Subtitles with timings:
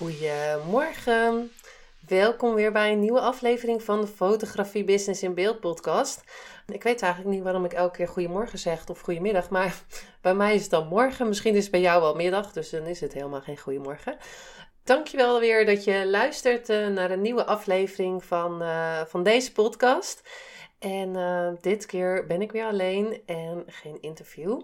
[0.00, 1.52] Goedemorgen.
[2.08, 6.24] Welkom weer bij een nieuwe aflevering van de Fotografie Business in Beeld podcast.
[6.66, 9.82] Ik weet eigenlijk niet waarom ik elke keer goedemorgen zeg of goedemiddag, maar
[10.22, 11.28] bij mij is het dan morgen.
[11.28, 14.16] Misschien is het bij jou wel middag, dus dan is het helemaal geen goedemorgen.
[14.84, 20.22] Dankjewel weer dat je luistert eh, naar een nieuwe aflevering van, uh, van deze podcast.
[20.78, 24.60] En uh, dit keer ben ik weer alleen en geen interview.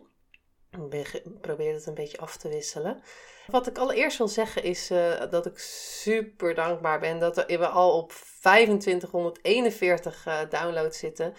[0.91, 3.03] Ik probeer het een beetje af te wisselen.
[3.51, 7.99] Wat ik allereerst wil zeggen is uh, dat ik super dankbaar ben dat we al
[7.99, 11.35] op 2541 uh, downloads zitten.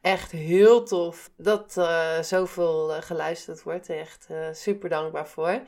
[0.00, 3.88] Echt heel tof dat uh, zoveel geluisterd wordt.
[3.88, 5.62] Echt super dankbaar voor.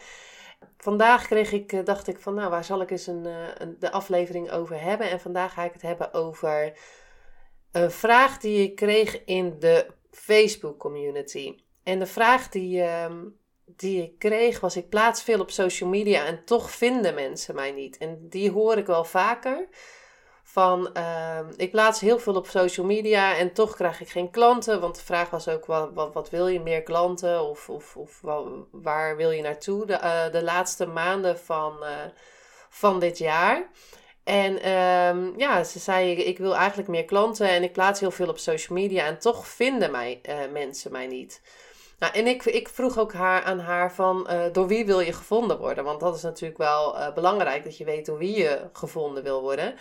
[0.79, 3.25] Vandaag kreeg ik, dacht ik van nou waar zal ik eens een,
[3.59, 5.11] een, de aflevering over hebben.
[5.11, 6.73] En vandaag ga ik het hebben over
[7.73, 11.59] een vraag die ik kreeg in de Facebook community.
[11.83, 13.07] En de vraag die, uh,
[13.67, 17.73] die ik kreeg was: ik plaats veel op social media en toch vinden mensen mij
[17.73, 17.97] niet.
[17.99, 19.69] En die hoor ik wel vaker.
[20.43, 24.81] Van uh, ik plaats heel veel op social media en toch krijg ik geen klanten.
[24.81, 27.41] Want de vraag was ook: wat, wat, wat wil je meer klanten?
[27.41, 28.21] Of, of, of
[28.71, 29.87] waar wil je naartoe?
[29.87, 31.89] De, uh, de laatste maanden van, uh,
[32.69, 33.71] van dit jaar.
[34.25, 38.29] En um, ja, ze zei: ik wil eigenlijk meer klanten en ik plaats heel veel
[38.29, 41.41] op social media en toch vinden mij, uh, mensen mij niet.
[41.99, 45.13] Nou, en ik, ik vroeg ook haar, aan haar van uh, door wie wil je
[45.13, 45.85] gevonden worden?
[45.85, 49.43] Want dat is natuurlijk wel uh, belangrijk dat je weet door wie je gevonden wil
[49.43, 49.75] worden.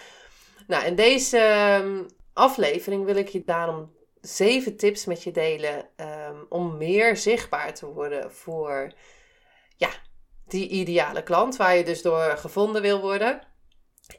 [0.68, 1.40] Nou, in deze
[1.82, 7.74] um, aflevering wil ik je daarom zeven tips met je delen um, om meer zichtbaar
[7.74, 8.94] te worden voor
[9.78, 9.90] ja,
[10.48, 13.42] die ideale klant waar je dus door gevonden wil worden.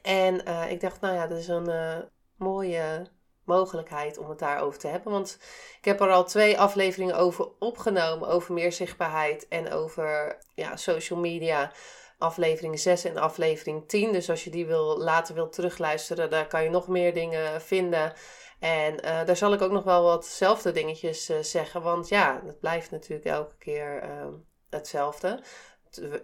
[0.01, 2.03] En uh, ik dacht, nou ja, dat is een
[2.37, 3.07] mooie
[3.45, 5.11] mogelijkheid om het daarover te hebben.
[5.11, 5.37] Want
[5.77, 11.19] ik heb er al twee afleveringen over opgenomen, over meer zichtbaarheid en over ja, social
[11.19, 11.71] media.
[12.17, 14.11] Aflevering 6 en aflevering 10.
[14.11, 18.13] Dus als je die wil, later wil terugluisteren, daar kan je nog meer dingen vinden.
[18.59, 21.81] En uh, daar zal ik ook nog wel watzelfde dingetjes uh, zeggen.
[21.81, 24.27] Want ja, het blijft natuurlijk elke keer uh,
[24.69, 25.43] hetzelfde.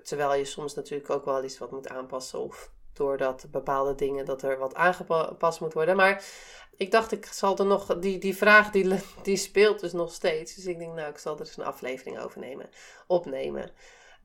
[0.04, 2.40] Terwijl je soms natuurlijk ook wel iets wat moet aanpassen.
[2.40, 5.96] Of doordat bepaalde dingen dat er wat aangepast moet worden.
[5.96, 6.24] Maar
[6.76, 10.56] ik dacht, ik zal er nog, die, die vraag die, die speelt dus nog steeds.
[10.56, 12.70] Dus ik denk, nou, ik zal er eens een aflevering over nemen,
[13.08, 13.72] opnemen.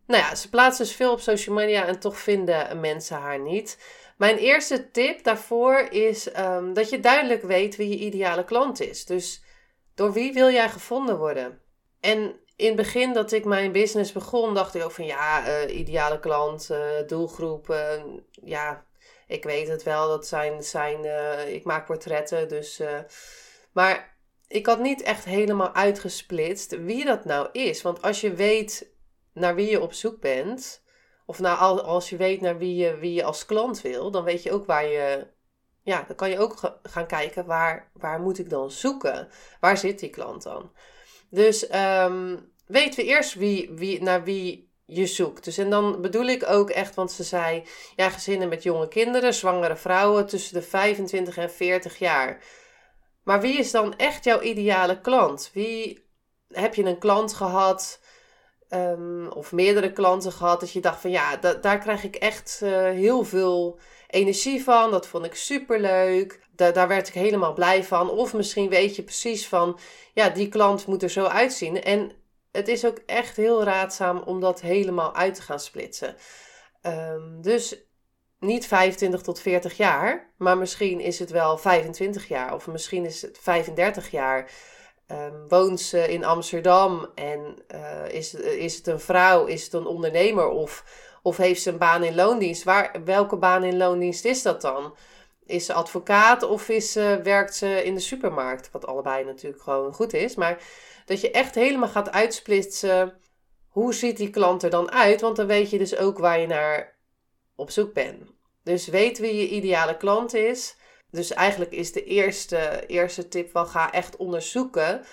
[0.07, 3.79] Nou ja, ze plaatst dus veel op social media en toch vinden mensen haar niet.
[4.17, 9.05] Mijn eerste tip daarvoor is um, dat je duidelijk weet wie je ideale klant is.
[9.05, 9.43] Dus
[9.95, 11.61] door wie wil jij gevonden worden?
[12.01, 15.79] En in het begin dat ik mijn business begon, dacht ik ook van ja, uh,
[15.79, 18.85] ideale klant, uh, doelgroep, uh, ja,
[19.27, 21.05] ik weet het wel, dat zijn, zijn
[21.55, 22.81] ik maak portretten, dus.
[23.73, 24.17] Maar
[24.49, 27.83] ik had niet echt helemaal uitgesplitst wie dat nou is.
[27.83, 28.91] Want als je weet
[29.33, 30.83] naar wie je op zoek bent,
[31.27, 34.43] of nou als je weet naar wie je, wie je als klant wil, dan weet
[34.43, 35.27] je ook waar je.
[35.83, 39.29] Ja, dan kan je ook gaan kijken waar, waar moet ik dan zoeken?
[39.61, 40.73] Waar zit die klant dan?
[41.31, 45.45] Dus um, weten we eerst wie, wie, naar wie je zoekt.
[45.45, 47.63] Dus en dan bedoel ik ook echt, want ze zei,
[47.97, 52.45] ja, gezinnen met jonge kinderen, zwangere vrouwen tussen de 25 en 40 jaar.
[53.23, 55.51] Maar wie is dan echt jouw ideale klant?
[55.53, 56.05] Wie
[56.49, 58.01] heb je een klant gehad
[58.71, 62.61] um, of meerdere klanten gehad dat je dacht van ja, da daar krijg ik echt
[62.63, 64.91] uh, heel veel energie van.
[64.91, 66.41] Dat vond ik super leuk.
[66.57, 68.11] Da daar werd ik helemaal blij van.
[68.11, 69.79] Of misschien weet je precies van
[70.13, 71.83] ja, die klant moet er zo uitzien.
[71.83, 72.13] En
[72.53, 76.17] het is ook echt heel raadzaam om dat helemaal uit te gaan splitsen.
[76.83, 77.87] Um, dus
[78.39, 83.23] niet 25 tot 40 jaar, maar misschien is het wel 25 jaar of misschien is
[83.23, 84.51] het 35 jaar.
[85.11, 89.87] Um, woont ze in Amsterdam en uh, is, is het een vrouw, is het een
[89.87, 90.85] ondernemer of,
[91.23, 92.65] of heeft ze een baan in loondienst?
[92.65, 94.95] Waar, welke baan in loondienst is dat dan?
[95.47, 98.71] Is ze advocaat of is, werkt ze in de supermarkt?
[98.73, 100.35] Wat allebei natuurlijk gewoon goed is.
[100.35, 100.63] Maar
[101.05, 103.15] dat je echt helemaal gaat uitsplitsen.
[103.69, 105.21] Hoe ziet die klant er dan uit?
[105.21, 106.97] Want dan weet je dus ook waar je naar
[107.55, 108.23] op zoek bent.
[108.63, 110.77] Dus weet wie je ideale klant is.
[111.11, 115.05] Dus eigenlijk is de eerste, eerste tip wel ga echt onderzoeken.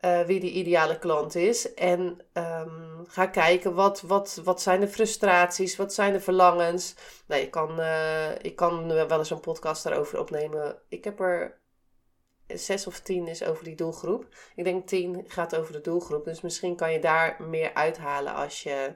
[0.00, 1.74] Uh, wie die ideale klant is.
[1.74, 2.00] En
[2.32, 6.94] um, ga kijken wat, wat, wat zijn de frustraties, wat zijn de verlangens.
[7.26, 10.78] Nou, je kan, uh, ik kan wel eens een podcast daarover opnemen.
[10.88, 11.60] Ik heb er
[12.46, 14.28] zes of tien is over die doelgroep.
[14.54, 16.24] Ik denk tien gaat over de doelgroep.
[16.24, 18.94] Dus misschien kan je daar meer uithalen als je,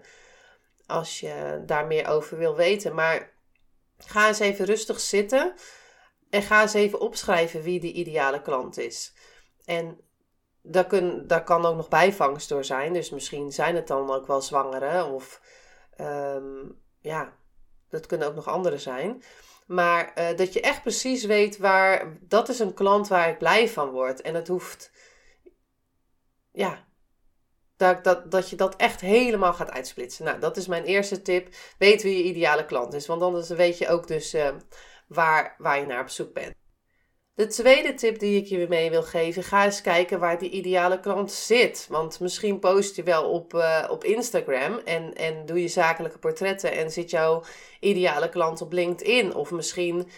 [0.87, 2.95] als je daar meer over wil weten.
[2.95, 3.31] Maar
[3.99, 5.55] ga eens even rustig zitten.
[6.31, 9.13] En ga eens even opschrijven wie die ideale klant is.
[9.65, 10.01] En
[10.63, 12.93] daar, kan ook nog bijvangst door zijn.
[12.93, 15.13] Dus misschien zijn het dan ook wel zwangeren.
[15.13, 15.41] Of
[16.01, 17.33] um, ja,
[17.89, 19.23] dat kunnen ook nog andere zijn.
[19.67, 22.19] Maar uh, dat je echt precies weet waar.
[22.21, 24.21] Dat is een klant waar ik blij van word.
[24.21, 24.93] En het hoeft.
[26.53, 26.89] Ja.
[27.77, 30.25] Dat, dat, dat je dat echt helemaal gaat uitsplitsen.
[30.25, 31.55] Nou, dat is mijn eerste tip.
[31.79, 33.07] Weet wie je ideale klant is.
[33.07, 34.49] Want dan weet je ook dus uh,
[35.09, 36.60] waar, waar je naar op zoek bent.
[37.41, 41.01] De tweede tip die ik je mee wil geven, ga eens kijken waar die ideale
[41.01, 41.87] klant zit.
[41.89, 46.73] Want misschien post je wel op, uh, op Instagram en, en doe je zakelijke portretten
[46.73, 47.43] en zit jouw
[47.81, 49.35] ideale klant op LinkedIn.
[49.35, 50.09] Of misschien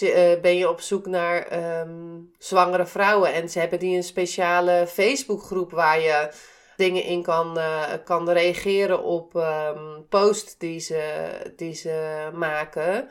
[0.00, 4.86] uh, ben je op zoek naar um, zwangere vrouwen en ze hebben die een speciale
[4.86, 6.30] Facebookgroep waar je
[6.76, 13.08] dingen in kan, uh, kan reageren op um, posts die ze, die ze maken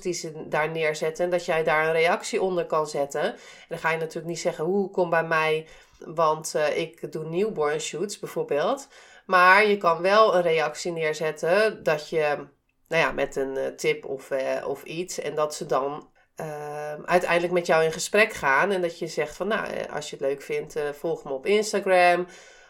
[0.00, 1.24] ze daar neerzetten.
[1.24, 3.22] En dat jij daar een reactie onder kan zetten.
[3.22, 3.36] En
[3.68, 5.66] dan ga je natuurlijk niet zeggen, hoe kom bij mij,
[5.98, 8.88] want uh, ik doe newborn shoots bijvoorbeeld.
[9.26, 12.46] Maar je kan wel een reactie neerzetten dat je,
[12.88, 15.18] nou ja, met een uh, tip of, uh, of iets.
[15.18, 18.70] En dat ze dan ehm, uiteindelijk met jou in gesprek gaan.
[18.70, 22.26] En dat je zegt van, nou, als je het leuk vindt, volg me op Instagram.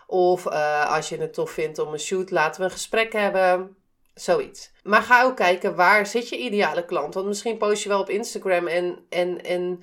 [0.07, 0.47] Of
[0.87, 3.77] als je het tof vindt om een shoot, laten we een gesprek hebben.
[4.15, 4.73] Zoiets.
[4.83, 7.15] Maar ga ook kijken waar zit je ideale klant.
[7.15, 9.83] Want misschien post je wel op Instagram en, en, en,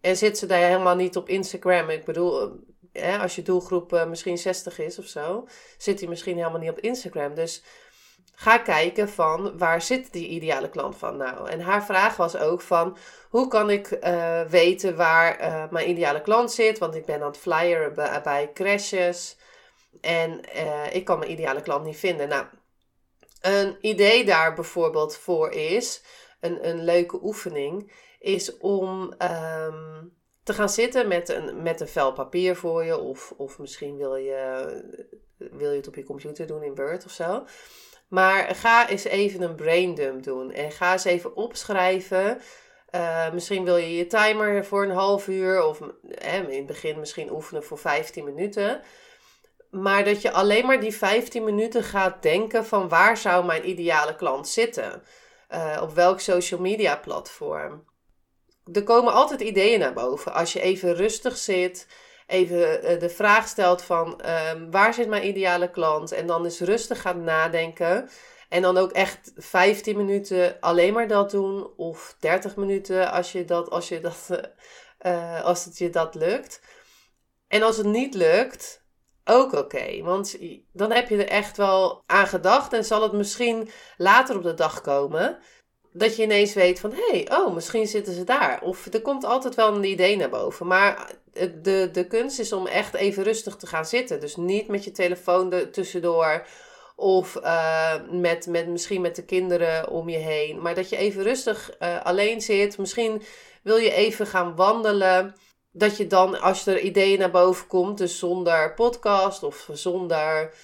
[0.00, 1.90] en zit ze daar helemaal niet op Instagram.
[1.90, 2.60] Ik bedoel,
[2.92, 5.46] hè, als je doelgroep uh, misschien 60 is of zo,
[5.78, 7.34] zit die misschien helemaal niet op Instagram.
[7.34, 7.62] Dus
[8.34, 11.50] ga kijken van waar zit die ideale klant van nou.
[11.50, 12.96] En haar vraag was ook van
[13.28, 16.78] hoe kan ik uh, weten waar mijn ideale klant zit.
[16.78, 19.36] Want ik ben aan het flyeren bij, bij crashes.
[20.00, 20.40] En
[20.92, 22.28] ik kan mijn ideale klant niet vinden.
[22.28, 22.44] Nou,
[23.44, 26.02] een idee daar bijvoorbeeld voor is,
[26.40, 30.12] een, een leuke oefening, is om um,
[30.42, 32.98] te gaan zitten met een, met een vel papier voor je.
[32.98, 34.66] Of, of misschien wil je,
[35.36, 37.46] wil je het op je computer doen in Word of zo.
[38.08, 40.52] Maar ga eens even een braindump doen.
[40.52, 42.40] En ga eens even opschrijven.
[42.94, 45.64] Uh, misschien wil je je timer voor een half uur.
[45.64, 45.80] Of
[46.18, 48.82] eh, in het begin misschien oefenen voor 15 minuten.
[49.74, 54.16] Maar dat je alleen maar die 15 minuten gaat denken van waar zou mijn ideale
[54.16, 55.02] klant zitten?
[55.50, 57.84] Uh, op welk social media platform?
[58.72, 60.32] Er komen altijd ideeën naar boven.
[60.32, 61.86] Als je even rustig zit,
[62.26, 64.20] even uh, de vraag stelt van
[64.52, 66.12] um, waar zit mijn ideale klant?
[66.12, 68.08] En dan eens rustig gaat nadenken.
[68.48, 71.76] En dan ook echt 15 minuten alleen maar dat doen.
[71.76, 74.28] Of 30 minuten als, je dat, als, je dat,
[75.06, 76.60] uh, als het je dat lukt.
[77.48, 78.83] En als het niet lukt,
[79.24, 80.02] ook oké.
[80.02, 80.36] want
[80.72, 84.54] dan heb je er echt wel aan gedacht en zal het misschien later op de
[84.54, 85.38] dag komen.
[85.92, 88.62] Dat je ineens weet van, hé, hey, oh, misschien zitten ze daar.
[88.62, 90.66] Of er komt altijd wel een idee naar boven.
[90.66, 91.10] Maar
[91.62, 94.20] de, de kunst is om echt even rustig te gaan zitten.
[94.20, 96.46] Dus niet met je telefoon er tussendoor.
[96.96, 100.62] Of uh, met, met, misschien met de kinderen om je heen.
[100.62, 102.78] Maar dat je even rustig uh, alleen zit.
[102.78, 103.22] Misschien
[103.62, 105.34] wil je even gaan wandelen
[105.76, 110.54] dat je dan, als er ideeën naar boven komt, dus zonder podcast of zonder,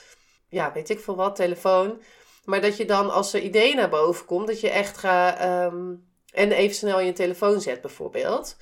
[0.48, 2.02] ja, weet ik veel wat, telefoon.
[2.44, 6.08] Maar dat je dan, als er ideeën naar boven komt, dat je echt gaat um,
[6.32, 8.56] en even snel je telefoon zet bijvoorbeeld.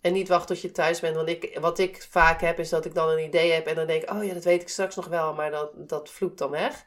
[0.00, 1.16] En niet wacht tot je thuis bent.
[1.16, 3.86] Want ik, wat ik vaak heb, is dat ik dan een idee heb en dan
[3.86, 6.84] denk oh ja, dat weet ik straks nog wel, maar dat, dat vloekt dan weg.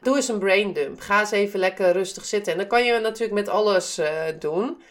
[0.00, 1.00] Doe eens een brain dump.
[1.00, 2.52] Ga eens even lekker rustig zitten.
[2.52, 4.82] En dan kan je natuurlijk met alles uh, doen.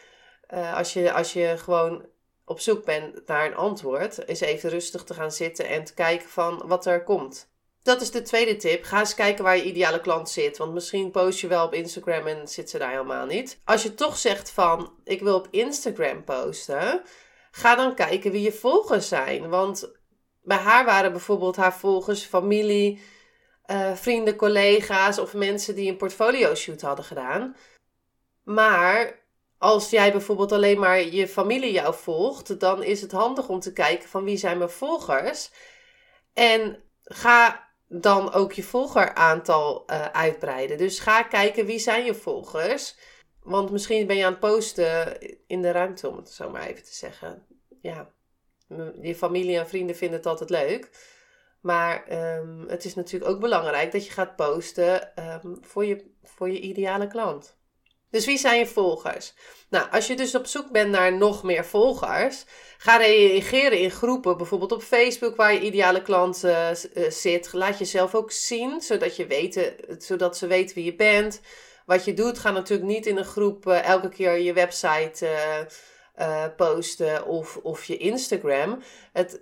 [0.53, 2.05] Uh, als, je, als je gewoon
[2.45, 6.29] op zoek bent naar een antwoord, is even rustig te gaan zitten en te kijken
[6.29, 7.53] van wat er komt.
[7.83, 8.83] Dat is de tweede tip.
[8.83, 10.57] Ga eens kijken waar je ideale klant zit.
[10.57, 13.59] Want misschien post je wel op Instagram en zit ze daar helemaal niet.
[13.65, 17.01] Als je toch zegt van ik wil op Instagram posten,
[17.51, 19.49] ga dan kijken wie je volgers zijn.
[19.49, 19.91] Want
[20.41, 23.01] bij haar waren bijvoorbeeld haar volgers familie,
[23.71, 27.55] uh, vrienden, collega's of mensen die een portfolio shoot hadden gedaan.
[28.43, 29.19] Maar
[29.57, 33.73] als jij bijvoorbeeld alleen maar je familie jou volgt, dan is het handig om te
[33.73, 35.51] kijken van wie zijn mijn volgers.
[36.33, 40.77] En ga dan ook je volgeraantal uh, uitbreiden.
[40.77, 42.95] Dus ga kijken wie zijn je volgers.
[43.43, 46.83] Want misschien ben je aan het posten in de ruimte, om het zo maar even
[46.83, 47.45] te zeggen.
[47.81, 48.13] Ja.
[49.01, 50.89] je familie en vrienden vinden het altijd leuk.
[51.61, 56.49] Maar ehm, het is natuurlijk ook belangrijk dat je gaat posten ehm, voor, je, voor
[56.49, 57.57] je ideale klant.
[58.15, 59.33] Dus wie zijn je volgers?
[59.69, 62.45] Nou, als je dus op zoek bent naar nog meer volgers,
[62.77, 66.67] ga reageren in groepen, bijvoorbeeld op Facebook waar je ideale klant uh,
[67.09, 67.53] zit.
[67.53, 71.41] Laat jezelf ook zien, zodat, je weten, zodat ze weten wie je bent.
[71.85, 75.27] Wat je doet, ga natuurlijk niet in een groep uh, elke keer je website
[76.19, 78.83] uh, posten of, of je Instagram.
[79.13, 79.41] Het,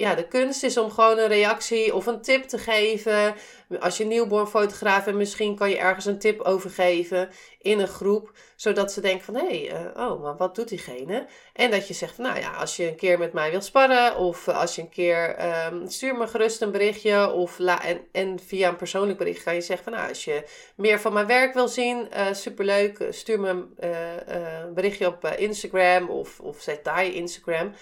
[0.00, 3.34] ja, de kunst is om gewoon een reactie of een tip te geven.
[3.80, 7.28] Als je nieuwborn fotograaf en misschien kan je ergens een tip overgeven
[7.60, 8.32] in een groep.
[8.56, 11.26] Zodat ze denken van, hé, hey, uh, oh, maar wat doet diegene?
[11.52, 14.16] En dat je zegt, nou ja, als je een keer met mij wilt sparren.
[14.16, 17.30] Of als je een keer, um, stuur me gerust een berichtje.
[17.30, 20.44] Of la en, en via een persoonlijk bericht kan je zeggen van, nou, als je
[20.74, 22.08] meer van mijn werk wil zien.
[22.16, 26.08] Uh, superleuk, stuur me een uh, berichtje op Instagram.
[26.08, 27.72] Of, of zet daar je Instagram.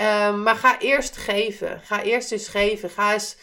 [0.00, 1.80] Um, maar ga eerst geven.
[1.80, 2.90] Ga eerst eens geven.
[2.90, 3.36] Ga eens,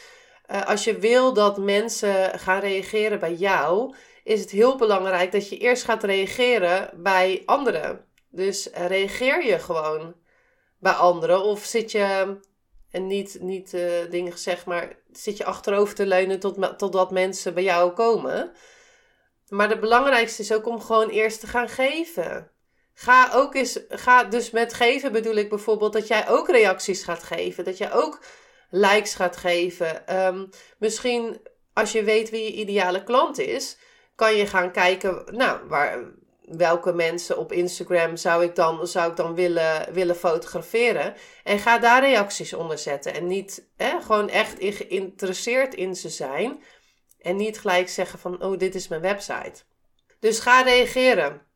[0.51, 5.49] uh, als je wil dat mensen gaan reageren bij jou, is het heel belangrijk dat
[5.49, 8.05] je eerst gaat reageren bij anderen.
[8.29, 10.15] Dus reageer je gewoon
[10.79, 11.43] bij anderen.
[11.43, 12.37] Of zit je,
[12.91, 17.53] en niet, niet uh, dingen gezegd, maar zit je achterover te leunen tot, totdat mensen
[17.53, 18.51] bij jou komen.
[19.47, 22.51] Maar het belangrijkste is ook om gewoon eerst te gaan geven.
[22.99, 27.23] Ga ook eens, ga dus met geven bedoel ik bijvoorbeeld dat jij ook reacties gaat
[27.23, 27.63] geven.
[27.63, 28.19] Dat jij ook
[28.69, 30.17] likes gaat geven.
[30.25, 31.41] Um, misschien
[31.73, 33.77] als je weet wie je ideale klant is,
[34.15, 35.99] kan je gaan kijken, nou, waar,
[36.41, 41.13] welke mensen op Instagram zou ik dan, zou ik dan willen, willen fotograferen.
[41.43, 43.13] En ga daar reacties onder zetten.
[43.13, 46.63] En niet gewoon echt geïnteresseerd in ze zijn.
[47.19, 49.63] En niet gelijk zeggen van, oh, dit is mijn website.
[50.19, 51.46] Dus ga reageren.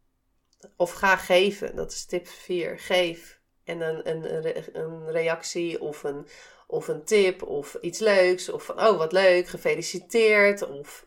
[0.76, 1.76] Of ga geven.
[1.76, 2.80] Dat is tip 4.
[2.80, 3.40] Geef.
[3.64, 6.28] En een, een, een reactie of een,
[6.68, 8.50] of een tip of iets leuks.
[8.50, 10.70] Of van, oh wat leuk, gefeliciteerd.
[10.70, 11.06] Of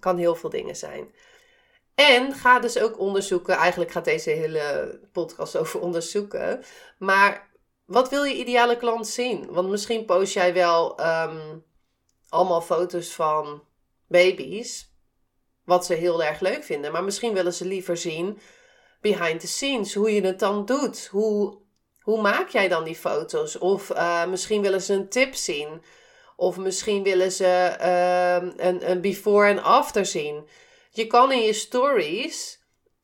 [0.00, 1.14] kan heel veel dingen zijn.
[1.94, 3.54] En ga dus ook onderzoeken.
[3.54, 6.64] Eigenlijk gaat deze hele podcast over onderzoeken.
[6.98, 7.50] Maar
[7.84, 9.52] wat wil je ideale klant zien?
[9.52, 11.58] Want misschien post jij wel ehm,
[12.28, 13.64] allemaal foto's van
[14.06, 14.90] baby's.
[15.64, 16.92] Wat ze heel erg leuk vinden.
[16.92, 18.38] Maar misschien willen ze liever zien
[19.02, 21.06] behind the scenes, hoe je het dan doet.
[21.06, 21.58] Hoe,
[22.00, 23.58] hoe maak jij dan die foto's?
[23.58, 25.82] Of uh, misschien willen ze een tip zien.
[26.36, 30.48] Of misschien willen ze uh, een, een before en after zien.
[30.90, 32.60] Je kan in je stories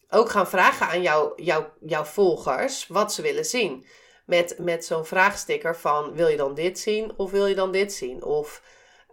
[0.08, 3.86] ook gaan vragen aan jou, jou, jouw volgers wat ze willen zien.
[4.26, 7.92] Met, met zo'n vraagsticker van wil je dan dit zien of wil je dan dit
[7.92, 8.22] zien?
[8.24, 8.62] Of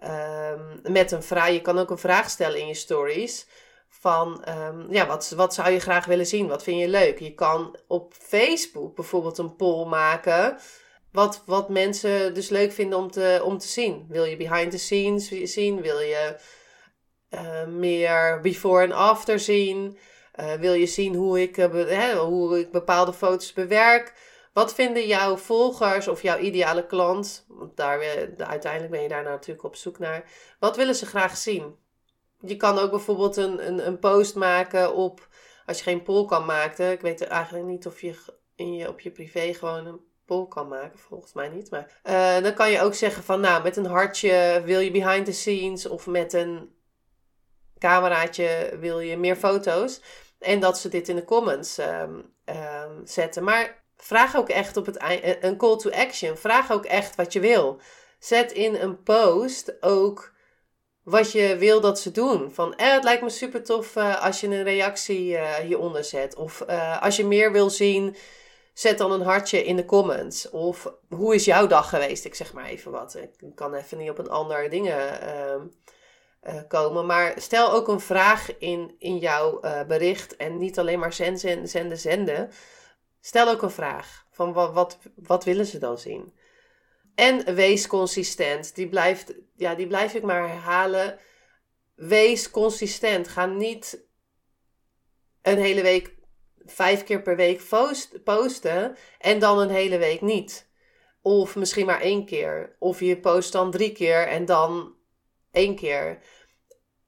[0.04, 3.46] um, met een vraag, je kan ook een vraag stellen in je stories
[3.99, 6.47] van um, ja, wat, wat zou je graag willen zien?
[6.47, 7.19] Wat vind je leuk?
[7.19, 10.57] Je kan op Facebook bijvoorbeeld een poll maken.
[11.11, 14.05] Wat, wat mensen dus leuk vinden om te, om te zien.
[14.09, 15.81] Wil je behind the scenes zien?
[15.81, 16.37] Wil je
[17.29, 19.97] uh, meer before en after zien?
[20.39, 24.13] Uh, wil je zien hoe ik, hè, hoe ik bepaalde foto's bewerk?
[24.53, 27.45] Wat vinden jouw volgers of jouw ideale klant?
[27.47, 27.99] Want daar,
[28.37, 30.31] uiteindelijk ben je daar natuurlijk op zoek naar.
[30.59, 31.75] Wat willen ze graag zien?
[32.45, 35.27] Je kan ook bijvoorbeeld een, een, een post maken op,
[35.65, 36.91] als je geen poll kan maken.
[36.91, 38.15] Ik weet eigenlijk niet of je,
[38.55, 41.71] in je op je privé gewoon een poll kan maken, volgens mij niet.
[41.71, 45.25] Maar uh, dan kan je ook zeggen van, nou, met een hartje wil je behind
[45.25, 46.73] the scenes of met een
[47.79, 50.01] cameraatje wil je meer foto's.
[50.39, 53.43] En dat ze dit in de comments um, um, zetten.
[53.43, 54.97] Maar vraag ook echt op het
[55.39, 56.37] een call to action.
[56.37, 57.81] Vraag ook echt wat je wil.
[58.19, 60.33] Zet in een post ook
[61.05, 62.51] wat je wil dat ze doen.
[62.51, 66.35] Van, eh, het lijkt me super tof uh, als je een reactie uh, hieronder zet.
[66.35, 68.15] Of uh, als je meer wil zien,
[68.74, 70.50] zet dan een hartje in de comments.
[70.50, 72.25] Of hoe is jouw dag geweest?
[72.25, 73.15] Ik zeg maar even wat.
[73.15, 75.67] Ik kan even niet op een ander dingen ehm,
[76.67, 77.05] komen.
[77.05, 80.35] Maar stel ook een vraag in, in jouw bericht.
[80.35, 82.51] En niet alleen maar zenden, zenden, zenden.
[83.21, 84.25] Stel ook een vraag.
[84.31, 86.33] Van wat, wat, wat willen ze dan zien?
[87.15, 88.75] En wees consistent.
[88.75, 91.19] Die, blijft, ja, die blijf ik maar herhalen.
[91.95, 93.27] Wees consistent.
[93.27, 94.07] Ga niet
[95.41, 96.15] een hele week,
[96.65, 97.62] vijf keer per week
[98.24, 100.69] posten en dan een hele week niet.
[101.22, 102.75] Of misschien maar één keer.
[102.79, 104.95] Of je post dan drie keer en dan
[105.51, 106.19] één keer.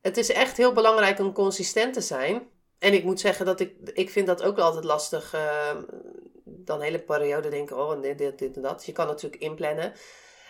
[0.02, 2.50] Het is echt heel belangrijk om consistent te zijn.
[2.80, 5.34] En ik moet zeggen dat ik, ik vind dat ook altijd lastig.
[5.34, 5.78] Uh,
[6.68, 8.86] dan een hele periode denken, oh, dit, dit, dit en dat.
[8.86, 9.94] Je kan natuurlijk inplannen.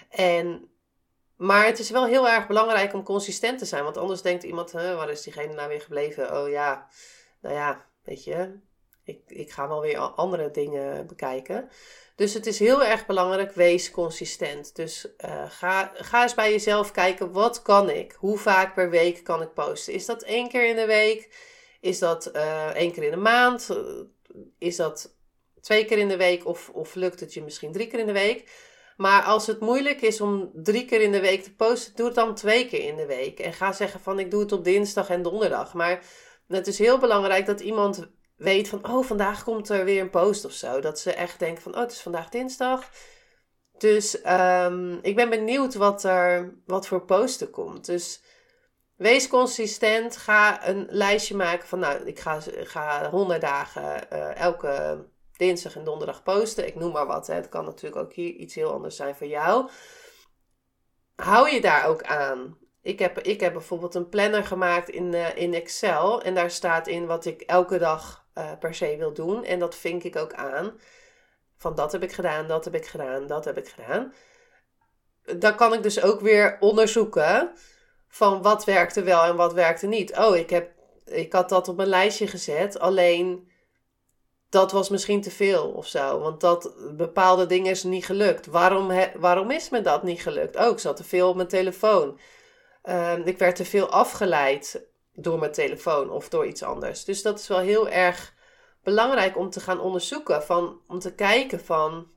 [0.10, 0.72] En,
[1.36, 3.84] maar het is wel heel erg belangrijk om consistent te zijn.
[3.84, 6.42] Want anders denkt iemand, waar is diegene nou weer gebleven?
[6.42, 6.88] Oh ja,
[7.42, 8.60] nou ja, weet je.
[9.04, 11.70] ik, ik ga wel weer andere dingen bekijken.
[12.16, 14.76] Dus het is heel erg belangrijk, wees consistent.
[14.76, 18.16] Dus uh, ga, ga eens bij jezelf kijken, wat kan ik?
[18.20, 19.94] Hoe vaak per week kan ik posten?
[19.94, 21.30] Is dat één keer in de week?
[21.82, 23.70] Is dat uh, één keer in de maand?
[24.58, 25.16] is dat
[25.62, 26.46] twee keer in de week?
[26.46, 28.50] Of, of lukt het je misschien drie keer in de week?
[28.98, 32.16] Maar als het moeilijk is om drie keer in de week te posten, doe het
[32.16, 33.40] dan twee keer in de week.
[33.40, 35.74] En ga zeggen van ik doe het op dinsdag en donderdag.
[35.74, 36.04] Maar
[36.48, 40.46] het is heel belangrijk dat iemand weet van, oh, vandaag komt er weer een post
[40.46, 40.80] of zo.
[40.80, 42.90] Dat ze echt denken van, oh, het is vandaag dinsdag.
[43.78, 47.86] Dus um, ik ben benieuwd wat er, wat voor posten komt.
[47.86, 48.24] Dus
[48.96, 50.18] wees consistent.
[50.18, 55.06] Ga een lijstje maken van, nou, ik ga, ga 100 dagen uh, elke
[55.38, 56.68] dinsdag en donderdag posten.
[56.68, 57.28] Ik noem maar wat.
[57.28, 57.34] Hè.
[57.34, 59.70] Het kan natuurlijk ook hier iets heel anders zijn voor jou.
[61.16, 62.58] Hou je daar ook aan.
[62.82, 66.22] Ik heb, ik heb bijvoorbeeld een planner gemaakt in, uh, in Excel.
[66.22, 69.44] En daar staat in wat ik elke dag uh, per se wil doen.
[69.44, 70.80] En dat vink ik ook aan.
[71.58, 74.14] Van dat heb ik gedaan, dat heb ik gedaan, dat heb ik gedaan.
[75.38, 77.52] Dan kan ik dus ook weer onderzoeken
[78.08, 80.18] van wat werkte wel en wat werkte niet.
[80.18, 80.72] Oh, ik, heb,
[81.06, 82.80] ik had dat op mijn lijstje gezet.
[82.80, 83.52] Alleen
[84.50, 86.20] dat was misschien te veel of zo.
[86.20, 88.46] Want dat bepaalde dingen is niet gelukt.
[88.46, 90.56] Waarom, waarom is me dat niet gelukt?
[90.56, 92.20] Oh, ik zat te veel op mijn telefoon.
[92.84, 97.06] Uh, ik werd te veel afgeleid door mijn telefoon of door iets anders.
[97.06, 98.36] Dus dat is wel heel erg
[98.84, 100.44] belangrijk om te gaan onderzoeken.
[100.44, 102.08] Van, om te kijken van,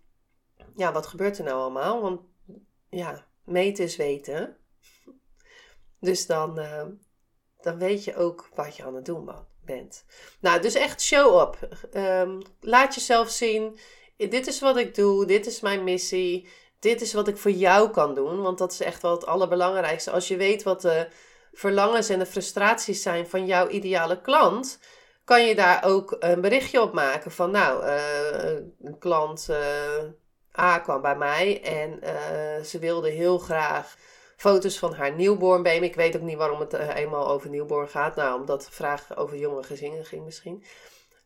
[0.76, 2.00] ja, wat gebeurt er nou allemaal?
[2.00, 2.20] Want
[2.88, 4.56] ja, meten is weten.
[6.00, 6.84] Dus dan, uh,
[7.60, 9.49] dan weet je ook wat je aan het doen bent.
[10.40, 11.68] Nou, dus echt show up.
[11.96, 13.78] Um, laat jezelf zien.
[14.16, 15.26] Dit is wat ik doe.
[15.26, 16.48] Dit is mijn missie.
[16.78, 18.42] Dit is wat ik voor jou kan doen.
[18.42, 20.10] Want dat is echt wel het allerbelangrijkste.
[20.10, 21.08] Als je weet wat de
[21.52, 24.78] verlangens en de frustraties zijn van jouw ideale klant,
[25.24, 28.52] kan je daar ook een berichtje op maken van, nou, uh,
[28.82, 29.58] een klant uh,
[30.58, 33.96] A kwam bij mij en uh, ze wilde heel graag
[34.40, 35.84] foto's van haar newborn baby.
[35.84, 38.16] Ik weet ook niet waarom het eenmaal over newborn gaat.
[38.16, 40.64] Nou, omdat de vraag over jonge gezinnen ging misschien.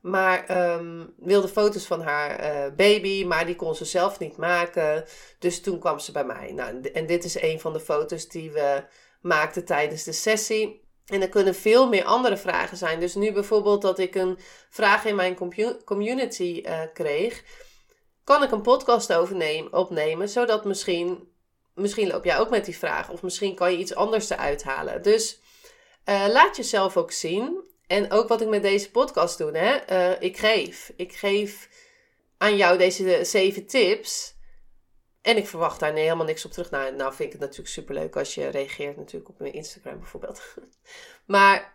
[0.00, 5.04] Maar um, wilde foto's van haar baby, maar die kon ze zelf niet maken.
[5.38, 6.52] Dus toen kwam ze bij mij.
[6.52, 8.84] Nou, en dit is een van de foto's die we
[9.20, 10.88] maakte tijdens de sessie.
[11.06, 13.00] En er kunnen veel meer andere vragen zijn.
[13.00, 14.38] Dus nu bijvoorbeeld dat ik een
[14.70, 15.36] vraag in mijn
[15.84, 17.44] community uh, kreeg,
[18.24, 21.32] kan ik een podcast overnemen, opnemen, zodat misschien,
[21.74, 25.02] misschien loop jij ook met die vraag, of misschien kan je iets anders eruit halen.
[25.02, 25.40] Dus
[26.04, 27.72] uh, laat jezelf ook zien.
[27.86, 29.92] En ook wat ik met deze podcast doe, hè?
[29.92, 30.92] Uh, ik geef.
[30.96, 31.68] Ik geef
[32.38, 34.34] aan jou deze zeven tips
[35.24, 36.70] en ik verwacht daar nee, helemaal niks op terug.
[36.70, 40.42] Nou, nou vind ik het natuurlijk superleuk als je reageert natuurlijk op mijn Instagram bijvoorbeeld.
[41.26, 41.74] maar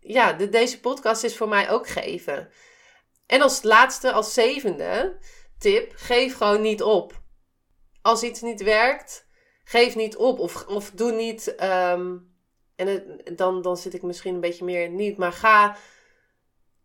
[0.00, 2.50] ja, de, deze podcast is voor mij ook geven.
[3.26, 5.18] En als laatste, als zevende
[5.58, 7.20] tip, geef gewoon niet op.
[8.08, 9.26] Als iets niet werkt,
[9.64, 10.38] geef niet op.
[10.38, 12.16] Of, of doe niet, ehm,
[12.76, 15.76] en dan, dan zit ik misschien een beetje meer niet, maar ga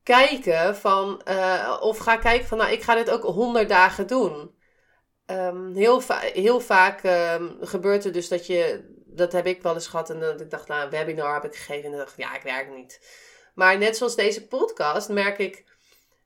[0.03, 4.55] kijken van, uh, of ga kijken van, nou, ik ga dit ook honderd dagen doen.
[5.25, 6.01] Um, heel,
[6.33, 10.19] heel vaak um, gebeurt er dus dat je, dat heb ik wel eens gehad en
[10.19, 12.99] dat ik dacht, nou, een webinar heb ik gegeven en dacht, ja, ik werk niet.
[13.55, 15.63] Maar net zoals deze podcast merk ik,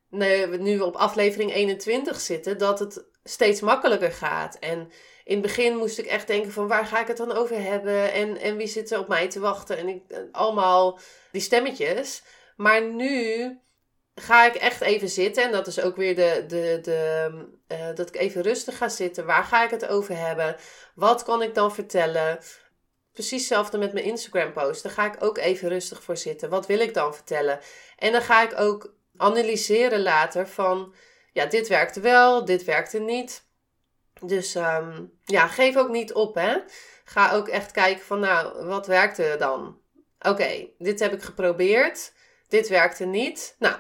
[0.10, 4.58] nu we op aflevering 21 zitten, dat het steeds makkelijker gaat.
[4.60, 4.92] En
[5.24, 8.14] in het begin moest ik echt denken van waar ga ik het dan over hebben
[8.14, 11.00] en, en wie zit er op mij te wachten en ik, allemaal
[11.32, 12.24] die stemmetjes.
[12.56, 13.60] Maar nu
[14.16, 15.44] ga ik echt even zitten.
[15.44, 17.30] En dat is ook weer de, de, de,
[17.68, 19.26] uh, dat ik even rustig ga zitten.
[19.26, 20.56] Waar ga ik het over hebben?
[20.96, 22.40] Wat kan ik dan vertellen?
[23.14, 24.84] Precies hetzelfde met mijn Instagram post.
[24.84, 26.50] Daar ga ik ook even rustig voor zitten.
[26.50, 27.60] Wat wil ik dan vertellen?
[27.98, 30.94] En dan ga ik ook analyseren later van...
[31.38, 33.46] Ja, dit werkte wel, dit werkte niet.
[34.22, 36.58] Dus um, ja, geef ook niet op, hè.
[37.04, 39.78] Ga ook echt kijken van, nou, wat werkte dan?
[40.20, 42.14] Oké, dit heb ik geprobeerd.
[42.48, 43.56] Dit werkte niet.
[43.60, 43.76] Nou,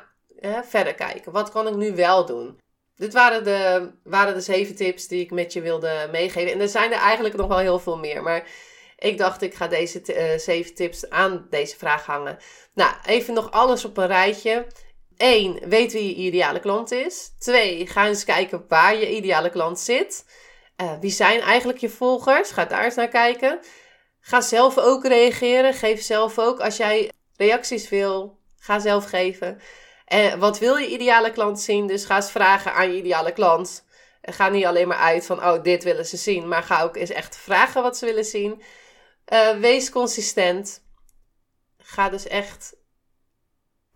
[0.63, 1.31] verder kijken.
[1.31, 2.59] Wat kan ik nu wel doen?
[2.95, 6.53] Dit waren de, waren de zeven tips die ik met je wilde meegeven.
[6.53, 8.23] En er zijn er eigenlijk nog wel heel veel meer.
[8.23, 8.47] Maar
[8.97, 12.37] ik dacht, ik ga deze uh, zeven tips aan deze vraag hangen.
[12.73, 14.67] Nou, even nog alles op een rijtje.
[15.17, 15.69] 1.
[15.69, 17.31] Weet wie je ideale klant is.
[17.39, 17.87] 2.
[17.87, 20.25] Ga eens kijken waar je ideale klant zit.
[20.81, 22.51] Uh, wie zijn eigenlijk je volgers?
[22.51, 23.59] Ga daar eens naar kijken.
[24.19, 25.73] Ga zelf ook reageren.
[25.73, 26.59] Geef zelf ook.
[26.59, 29.61] Als jij reacties wil, ga zelf geven.
[30.05, 31.87] En wat wil je ideale klant zien?
[31.87, 33.85] Dus ga eens vragen aan je ideale klant.
[34.21, 36.47] Ga niet alleen maar uit van, oh, dit willen ze zien.
[36.47, 38.61] Maar ga ook eens echt vragen wat ze willen zien.
[39.33, 40.83] Uh, wees consistent.
[41.77, 42.75] Ga dus echt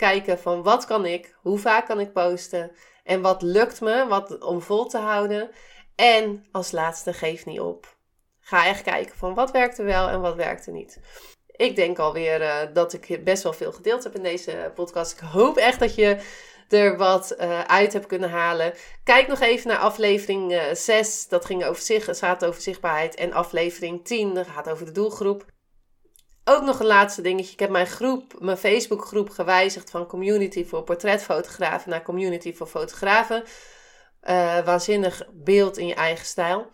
[0.02, 2.72] kijken van wat kan ik, hoe vaak kan ik posten
[3.04, 5.50] en wat lukt me wat, om vol te houden.
[5.96, 7.96] En als laatste, geef niet op.
[8.40, 11.00] Ga echt kijken van wat werkte wel en wat werkte niet.
[11.52, 15.12] Ik denk alweer uh, dat ik best wel veel gedeeld heb in deze podcast.
[15.12, 16.18] Ik hoop echt dat je
[16.70, 18.74] er wat uh, uit hebt kunnen halen.
[19.04, 21.28] Kijk nog even naar aflevering uh, eh, 6.
[21.28, 23.16] Dat ging over zich, gaat over zichtbaarheid.
[23.16, 25.46] En aflevering 10, dat gaat over de doelgroep.
[26.44, 27.54] Ook nog een laatste dingetje.
[27.54, 33.44] Ik heb mijn groep, mijn Facebookgroep gewijzigd van community voor portretfotografen naar community voor fotografen.
[34.24, 36.68] Uh, waanzinnig beeld in je eigen stijl.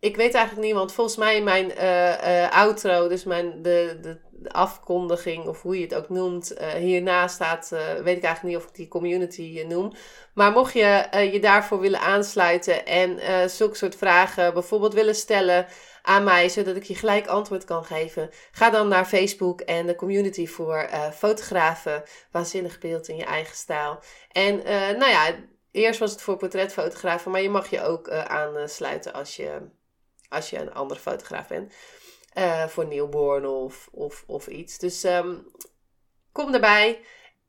[0.00, 4.20] Ik weet eigenlijk niet, want volgens mij mijn uh, uh, outro, dus mijn, de, de,
[4.30, 7.68] de, afkondiging of hoe je het ook noemt, hierna staat,
[8.02, 9.92] weet ik eigenlijk niet of ik die community noem.
[10.34, 15.66] Maar mocht je je daarvoor willen aansluiten en zulke soort vragen bijvoorbeeld willen stellen,
[16.02, 18.30] aan mij, zodat ik je gelijk antwoord kan geven.
[18.50, 22.02] Ga dan naar Facebook en de community voor uh, fotografen.
[22.30, 23.98] Waanzinnig beeld in je eigen stijl.
[24.32, 24.64] En uh,
[24.98, 25.34] nou ja,
[25.70, 29.60] eerst was het voor portretfotografen, maar je mag je ook uh, aansluiten als je,
[30.28, 31.74] als je een andere fotograaf bent.
[32.70, 34.78] voor newborn of, of, of iets.
[34.78, 35.46] Dus um,
[36.32, 37.00] kom erbij.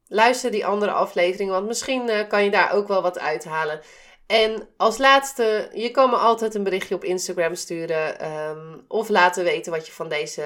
[0.07, 3.81] Luister die andere aflevering, want misschien kan je daar ook wel wat uithalen.
[4.29, 8.19] En als laatste, je kan me altijd een berichtje op Instagram sturen.
[8.19, 10.43] Ehm, of laten weten wat je van deze,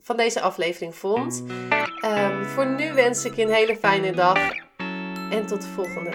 [0.00, 1.42] van deze aflevering vond.
[2.04, 4.38] Um, voor nu wens ik je een hele fijne dag.
[5.30, 6.10] En tot de volgende.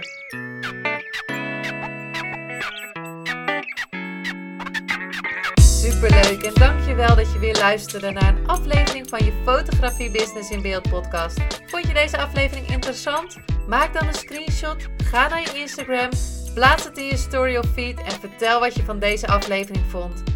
[5.62, 10.62] Superleuk en dankjewel dat je weer luisterde naar een aflevering van je Fotografie Business in
[10.62, 11.38] Beeld podcast.
[11.66, 13.36] Vond je deze aflevering interessant?
[13.68, 16.10] Maak dan een screenshot, ga naar je Instagram
[16.56, 20.35] Plaats het in je story of feed en vertel wat je van deze aflevering vond.